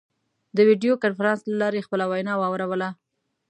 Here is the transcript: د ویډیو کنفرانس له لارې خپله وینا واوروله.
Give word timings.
د 0.55 0.57
ویډیو 0.67 1.01
کنفرانس 1.03 1.41
له 1.47 1.55
لارې 1.61 1.85
خپله 1.85 2.05
وینا 2.11 2.33
واوروله. 2.37 2.89